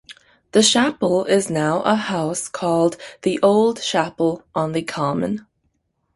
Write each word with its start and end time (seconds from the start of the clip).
The 0.53 0.63
chapel 0.63 1.25
is 1.25 1.51
now 1.51 1.83
a 1.83 1.93
house 1.93 2.47
called 2.47 2.97
"The 3.21 3.39
Olde 3.43 3.79
Chapel" 3.83 4.43
on 4.55 4.71
the 4.71 4.81
Common. 4.81 5.45